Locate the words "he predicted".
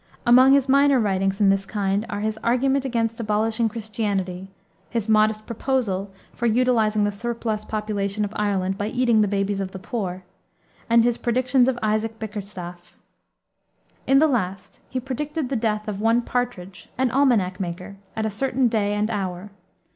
14.89-15.49